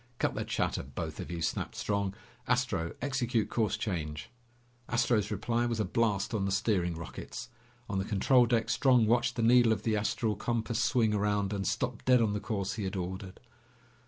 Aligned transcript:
"Cut 0.17 0.33
the 0.33 0.43
chatter, 0.43 0.81
both 0.81 1.19
of 1.19 1.29
you!" 1.29 1.43
snapped 1.43 1.75
Strong. 1.75 2.15
"Astro, 2.47 2.95
execute 3.03 3.51
course 3.51 3.77
change!" 3.77 4.31
Astro's 4.89 5.29
reply 5.29 5.67
was 5.67 5.79
a 5.79 5.85
blast 5.85 6.33
on 6.33 6.45
the 6.45 6.51
steering 6.51 6.95
rockets. 6.95 7.49
On 7.87 7.99
the 7.99 8.03
control 8.03 8.47
deck, 8.47 8.71
Strong 8.71 9.05
watched 9.05 9.35
the 9.35 9.43
needle 9.43 9.71
of 9.71 9.83
the 9.83 9.95
astral 9.95 10.35
compass 10.35 10.81
swing 10.83 11.13
around 11.13 11.53
and 11.53 11.67
stop 11.67 12.03
dead 12.03 12.19
on 12.19 12.33
the 12.33 12.39
course 12.39 12.73
he 12.77 12.83
had 12.85 12.95
ordered. 12.95 13.39